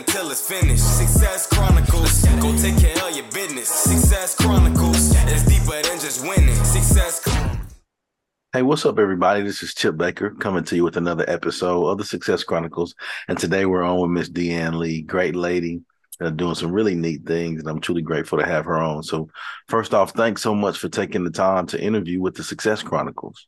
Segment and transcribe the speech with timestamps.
[0.00, 0.96] Until it's finished.
[0.96, 2.24] Success Chronicles.
[2.40, 3.68] Go take care of your business.
[3.68, 5.12] Success Chronicles.
[5.28, 6.54] It's deeper than just winning.
[6.64, 7.22] Success
[8.54, 9.42] Hey, what's up, everybody?
[9.42, 12.94] This is Chip Baker coming to you with another episode of the Success Chronicles.
[13.28, 15.82] And today we're on with Miss Deann Lee, great lady,
[16.18, 17.60] uh, doing some really neat things.
[17.60, 19.02] And I'm truly grateful to have her on.
[19.02, 19.28] So,
[19.68, 23.46] first off, thanks so much for taking the time to interview with the Success Chronicles.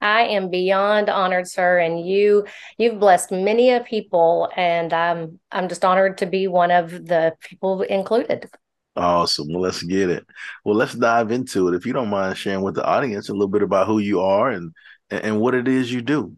[0.00, 2.46] I am beyond honored, sir, and you
[2.78, 7.34] you've blessed many a people, and I'm I'm just honored to be one of the
[7.40, 8.48] people included.
[8.96, 9.46] Awesome.
[9.50, 10.26] Well, let's get it.
[10.64, 11.74] Well, let's dive into it.
[11.74, 14.50] If you don't mind sharing with the audience a little bit about who you are
[14.50, 14.72] and
[15.10, 16.36] and what it is you do.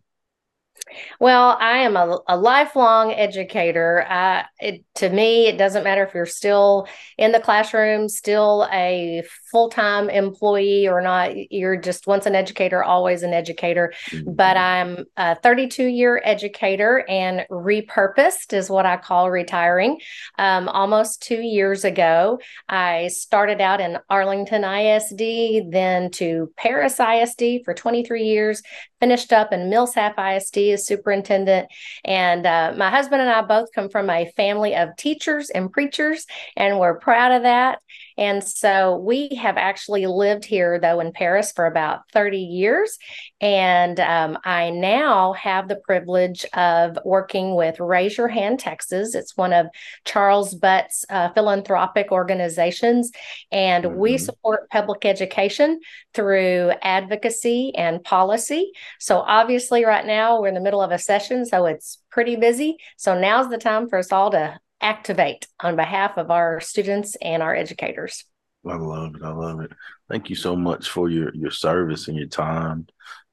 [1.19, 4.07] Well, I am a, a lifelong educator.
[4.09, 6.87] Uh, it, to me, it doesn't matter if you're still
[7.19, 11.33] in the classroom, still a full time employee or not.
[11.51, 13.93] You're just once an educator, always an educator.
[14.11, 14.35] Mm-hmm.
[14.35, 19.99] But I'm a 32 year educator and repurposed is what I call retiring.
[20.39, 27.65] Um, almost two years ago, I started out in Arlington ISD, then to Paris ISD
[27.65, 28.63] for 23 years,
[29.01, 31.69] finished up in Millsap ISD superintendent.
[32.05, 36.27] And uh, my husband and I both come from a family of teachers and preachers,
[36.57, 37.81] and we're proud of that.
[38.19, 42.99] And so we have actually lived here, though, in Paris for about 30 years.
[43.41, 49.15] And um, I now have the privilege of working with Raise Your Hand Texas.
[49.15, 49.67] It's one of
[50.05, 53.13] Charles Butt's uh, philanthropic organizations.
[53.51, 54.21] And we Mhm.
[54.21, 55.81] support public education
[56.15, 58.73] through advocacy and policy.
[58.99, 62.77] So obviously, right now we're in the middle of a session, so it's pretty busy.
[62.97, 67.43] So now's the time for us all to activate on behalf of our students and
[67.43, 68.25] our educators.
[68.67, 69.23] I love it.
[69.23, 69.73] I love it.
[70.09, 72.87] Thank you so much for your your service and your time.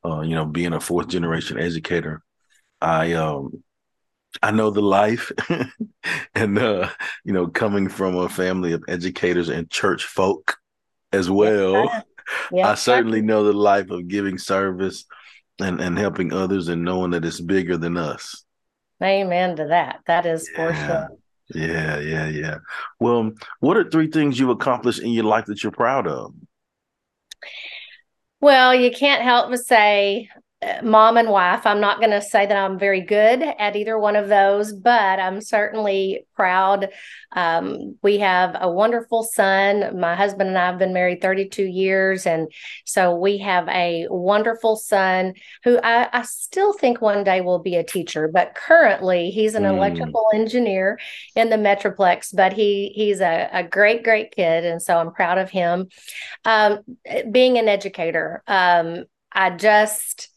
[0.06, 2.24] Uh, you know, being a fourth generation educator,
[2.82, 3.64] I um
[4.42, 5.32] I know the life
[6.36, 6.90] and uh,
[7.24, 10.58] you know, coming from a family of educators and church folk
[11.12, 11.92] as well.
[12.52, 15.06] Yeah, I certainly know the life of giving service
[15.60, 18.44] and, and helping others and knowing that it's bigger than us.
[19.02, 20.00] Amen to that.
[20.08, 21.10] That is for sure.
[21.54, 22.58] Yeah, yeah, yeah.
[23.00, 26.34] Well, what are three things you accomplished in your life that you're proud of?
[28.42, 30.30] Well, you can't help but say
[30.84, 31.68] mom and wife.
[31.68, 35.20] I'm not going to say that I'm very good at either one of those, but
[35.20, 36.90] I'm certainly proud.
[37.32, 40.00] Um, we have a wonderful son.
[40.00, 42.26] My husband and I have been married 32 years.
[42.26, 42.52] And
[42.86, 47.76] so we have a wonderful son who I, I still think one day will be
[47.76, 49.76] a teacher, but currently he's an Mm.
[49.78, 50.98] electrical engineer
[51.36, 54.66] in the Metroplex, but he he's a, a great, great kid.
[54.66, 55.90] And so I'm proud of him.
[56.46, 56.80] Um,
[57.32, 60.30] being an educator, um, I just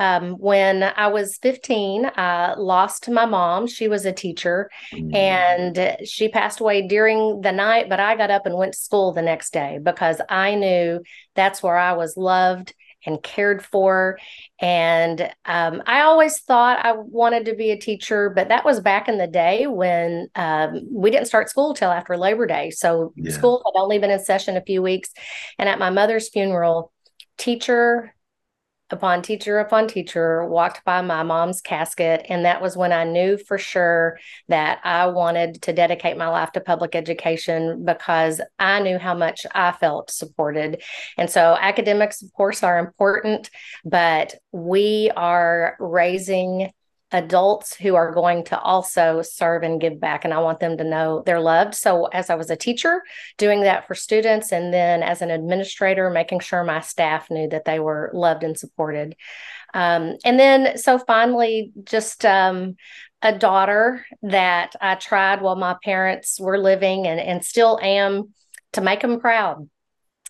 [0.00, 3.66] um, when I was 15, I lost my mom.
[3.66, 5.14] She was a teacher Mm.
[5.14, 9.12] and she passed away during the night, but I got up and went to school
[9.12, 11.02] the next day because I knew
[11.34, 12.74] that's where I was loved
[13.04, 14.18] and cared for.
[14.58, 19.06] And um, I always thought I wanted to be a teacher, but that was back
[19.08, 22.70] in the day when um, we didn't start school till after Labor Day.
[22.70, 23.32] So Yeah.
[23.32, 25.10] school had only been in session a few weeks.
[25.58, 26.90] And at my mother's funeral,
[27.36, 28.14] teacher
[28.92, 32.26] upon teacher upon teacher walked by my mom's casket.
[32.28, 34.18] And that was when I knew for sure
[34.48, 39.46] that I wanted to dedicate my life to public education because I knew how much
[39.54, 40.82] I felt supported.
[41.16, 43.50] And so academics, of course, are important,
[43.84, 46.70] but we are raising
[47.12, 50.84] adults who are going to also serve and give back and i want them to
[50.84, 51.74] know they're loved.
[51.74, 53.02] So as i was a teacher
[53.36, 57.64] doing that for students and then as an administrator making sure my staff knew that
[57.64, 59.16] they were loved and supported.
[59.74, 62.76] Um, and then so finally just um,
[63.22, 68.32] a daughter that i tried while my parents were living and, and still am
[68.72, 69.68] to make them proud.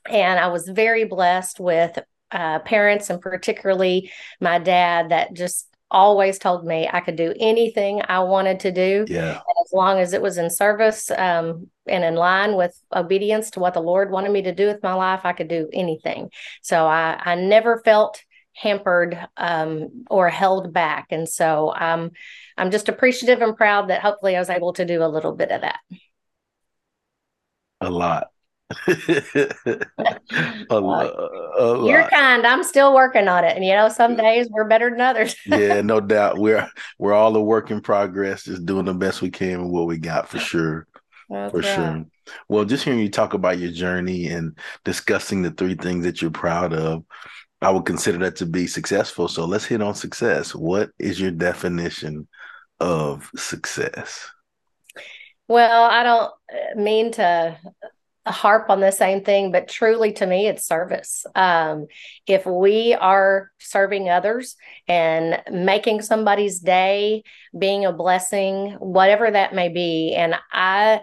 [0.09, 1.99] And i was very blessed with
[2.31, 4.11] uh, parents and particularly
[4.41, 9.07] my dad that just always told me I could do anything I wanted to do
[9.09, 9.41] Yeah.
[9.65, 13.75] as long as it was in service um, and in line with obedience to what
[13.75, 15.21] the Lord wanted me to do with my life.
[15.25, 16.31] I could do anything.
[16.63, 18.23] So I, I never felt
[18.55, 22.11] hampered um, or held back, and so I'm
[22.59, 25.51] I'm just appreciative and proud that hopefully I was able to do a little bit
[25.51, 25.79] of that.
[27.81, 28.31] A lot.
[30.71, 31.87] lot.
[31.87, 32.47] You're kind.
[32.47, 35.35] I'm still working on it, and you know, some days we're better than others.
[35.47, 36.39] yeah, no doubt.
[36.39, 36.69] We're
[36.99, 39.99] we're all a work in progress, just doing the best we can with what we
[39.99, 40.87] got for sure.
[41.29, 41.75] That's for right.
[41.75, 42.05] sure.
[42.49, 46.31] Well, just hearing you talk about your journey and discussing the three things that you're
[46.31, 47.05] proud of,
[47.61, 49.27] I would consider that to be successful.
[49.27, 50.55] So let's hit on success.
[50.55, 52.29] What is your definition
[52.79, 54.31] of success?
[55.49, 57.59] Well, I don't uh, mean to
[58.27, 61.25] harp on the same thing, but truly to me, it's service.
[61.35, 61.87] Um,
[62.27, 64.57] if we are serving others
[64.87, 67.23] and making somebody's day,
[67.59, 71.01] being a blessing, whatever that may be, and I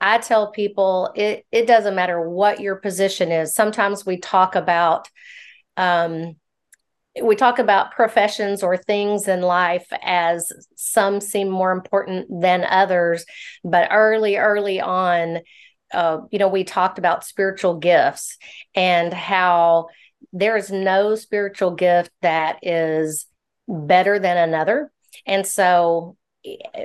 [0.00, 3.54] I tell people it it doesn't matter what your position is.
[3.54, 5.08] Sometimes we talk about
[5.76, 6.36] um,
[7.22, 13.24] we talk about professions or things in life as some seem more important than others,
[13.64, 15.40] but early early on,
[15.92, 18.38] uh, you know, we talked about spiritual gifts
[18.74, 19.88] and how
[20.32, 23.26] there is no spiritual gift that is
[23.68, 24.90] better than another.
[25.26, 26.16] And so,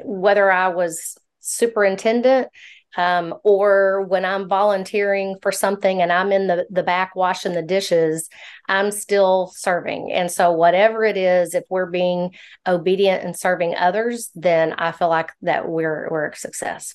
[0.04, 2.50] whether I was superintendent
[2.96, 7.62] um, or when I'm volunteering for something and I'm in the, the back washing the
[7.62, 8.30] dishes,
[8.68, 10.12] I'm still serving.
[10.12, 12.36] And so, whatever it is, if we're being
[12.68, 16.94] obedient and serving others, then I feel like that we're we're a success.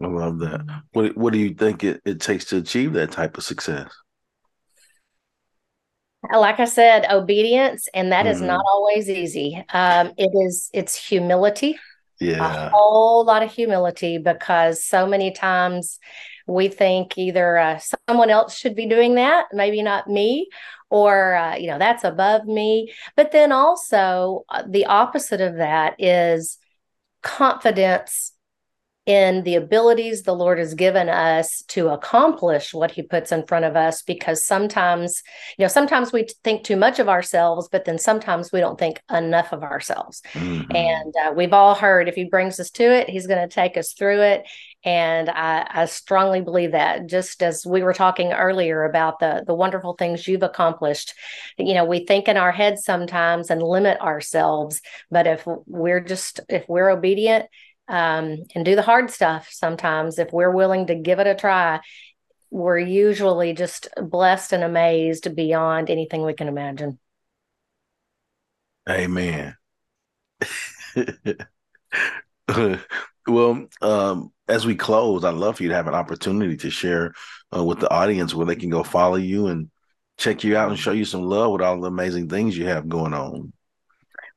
[0.00, 0.82] I love that.
[0.92, 3.90] What What do you think it, it takes to achieve that type of success?
[6.32, 8.34] Like I said, obedience, and that mm-hmm.
[8.34, 9.64] is not always easy.
[9.72, 10.70] Um, it is.
[10.72, 11.76] It's humility
[12.20, 15.98] yeah a whole lot of humility because so many times
[16.46, 17.78] we think either uh,
[18.08, 20.48] someone else should be doing that maybe not me
[20.90, 25.94] or uh, you know that's above me but then also uh, the opposite of that
[25.98, 26.58] is
[27.22, 28.32] confidence
[29.08, 33.64] in the abilities the Lord has given us to accomplish what He puts in front
[33.64, 34.02] of us.
[34.02, 35.22] Because sometimes,
[35.56, 39.00] you know, sometimes we think too much of ourselves, but then sometimes we don't think
[39.10, 40.20] enough of ourselves.
[40.34, 40.76] Mm-hmm.
[40.76, 43.78] And uh, we've all heard if He brings us to it, He's going to take
[43.78, 44.46] us through it.
[44.84, 47.06] And I, I, strongly believe that.
[47.06, 51.14] Just as we were talking earlier about the the wonderful things you've accomplished,
[51.56, 54.80] you know, we think in our heads sometimes and limit ourselves.
[55.10, 57.46] But if we're just if we're obedient
[57.88, 61.80] um, and do the hard stuff sometimes if we're willing to give it a try.
[62.50, 66.98] We're usually just blessed and amazed beyond anything we can imagine.
[68.88, 69.56] Amen.
[73.26, 77.14] Well um, as we close i'd love for you to have an opportunity to share
[77.54, 79.70] uh, with the audience where they can go follow you and
[80.16, 82.88] check you out and show you some love with all the amazing things you have
[82.88, 83.52] going on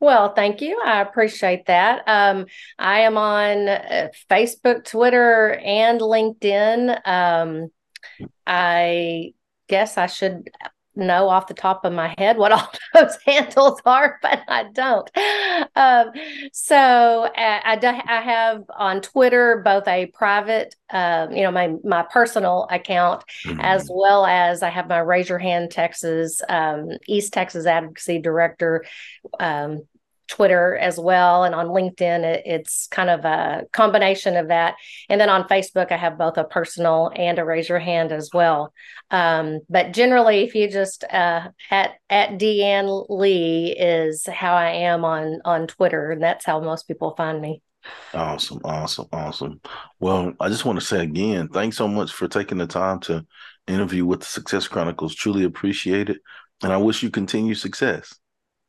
[0.01, 0.81] well, thank you.
[0.83, 2.03] I appreciate that.
[2.07, 2.47] Um,
[2.79, 7.07] I am on uh, Facebook, Twitter, and LinkedIn.
[7.07, 7.69] Um,
[8.47, 9.33] I
[9.69, 10.49] guess I should
[10.95, 15.09] know off the top of my head what all those handles are, but I don't.
[15.75, 16.11] Um,
[16.51, 21.75] so I, I, do, I, have on Twitter both a private, uh, you know, my
[21.83, 23.59] my personal account, mm-hmm.
[23.61, 28.83] as well as I have my Raise Your Hand Texas um, East Texas Advocacy Director
[29.39, 29.83] um,
[30.31, 31.43] Twitter as well.
[31.43, 34.75] And on LinkedIn, it, it's kind of a combination of that.
[35.09, 38.29] And then on Facebook, I have both a personal and a raise your hand as
[38.33, 38.73] well.
[39.11, 45.03] Um, but generally, if you just uh, at at Deann Lee is how I am
[45.03, 47.61] on on Twitter, and that's how most people find me.
[48.13, 49.59] Awesome, awesome, awesome.
[49.99, 53.25] Well, I just want to say again, thanks so much for taking the time to
[53.67, 55.13] interview with the Success Chronicles.
[55.13, 56.21] Truly appreciate it,
[56.63, 58.15] and I wish you continued success.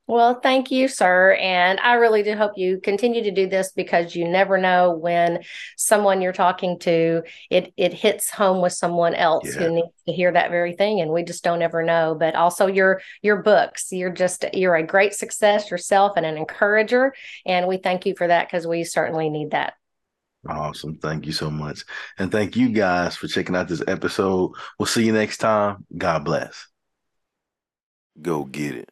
[0.08, 1.34] Well, thank you, sir.
[1.34, 5.42] And I really do hope you continue to do this because you never know when
[5.76, 9.62] someone you're talking to it it hits home with someone else yeah.
[9.62, 11.00] who needs to hear that very thing.
[11.00, 12.16] And we just don't ever know.
[12.18, 13.92] But also your your books.
[13.92, 17.14] You're just you're a great success yourself and an encourager.
[17.46, 19.74] And we thank you for that because we certainly need that.
[20.48, 20.98] Awesome.
[20.98, 21.84] Thank you so much.
[22.18, 24.52] And thank you guys for checking out this episode.
[24.78, 25.86] We'll see you next time.
[25.96, 26.66] God bless.
[28.20, 28.91] Go get it.